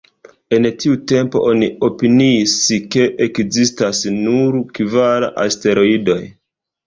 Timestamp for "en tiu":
0.55-0.95